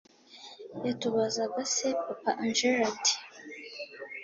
yatubazaga 0.85 1.59
se 1.75 1.87
papa 2.03 2.31
angella 2.43 2.83
ati 2.91 3.13